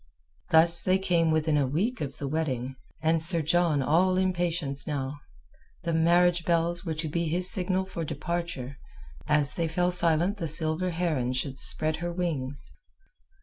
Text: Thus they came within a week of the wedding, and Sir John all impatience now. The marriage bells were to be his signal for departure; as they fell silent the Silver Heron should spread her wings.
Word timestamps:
Thus 0.49 0.81
they 0.81 0.97
came 0.97 1.29
within 1.29 1.57
a 1.57 1.67
week 1.67 2.01
of 2.01 2.17
the 2.17 2.27
wedding, 2.27 2.75
and 3.03 3.21
Sir 3.21 3.43
John 3.43 3.83
all 3.83 4.17
impatience 4.17 4.87
now. 4.87 5.19
The 5.83 5.93
marriage 5.93 6.43
bells 6.43 6.83
were 6.83 6.95
to 6.95 7.07
be 7.07 7.27
his 7.27 7.51
signal 7.51 7.85
for 7.85 8.03
departure; 8.03 8.77
as 9.27 9.53
they 9.53 9.67
fell 9.67 9.91
silent 9.91 10.37
the 10.37 10.47
Silver 10.47 10.89
Heron 10.89 11.33
should 11.33 11.59
spread 11.59 11.97
her 11.97 12.11
wings. 12.11 12.71